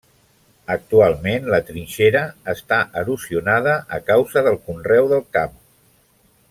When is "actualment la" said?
0.75-1.59